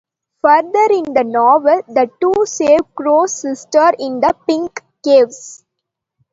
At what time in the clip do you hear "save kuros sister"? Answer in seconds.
2.47-3.91